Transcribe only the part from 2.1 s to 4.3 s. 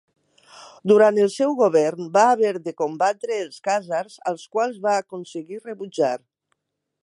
va haver de combatre els khàzars,